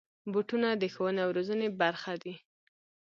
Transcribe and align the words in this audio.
بوټونه 0.31 0.69
د 0.81 0.83
ښوونې 0.93 1.21
او 1.25 1.29
روزنې 1.37 1.67
برخه 1.81 2.13
دي. 2.23 2.35